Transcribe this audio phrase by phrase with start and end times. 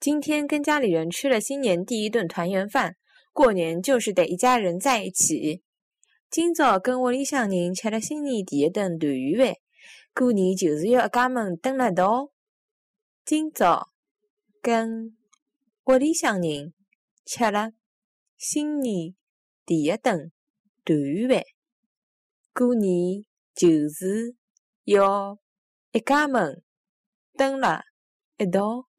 [0.00, 2.96] 今天跟家里人吃了新年第一顿团圆饭。
[3.34, 5.62] 过年就是得一家人在一起。
[6.30, 9.56] 今早跟屋里向人吃了新年第一顿团圆饭。
[10.14, 12.30] 过年就是要一家门蹲了一道。
[13.26, 13.90] 今早
[14.62, 15.18] 跟
[15.84, 16.72] 屋里向人
[17.26, 17.72] 吃了
[18.38, 19.14] 新年
[19.66, 21.44] 第一顿团圆饭。
[22.54, 23.22] 过年
[23.54, 24.34] 就是
[24.84, 25.38] 要
[25.92, 26.62] 一家门
[27.36, 27.82] 蹲了
[28.38, 28.89] 一道。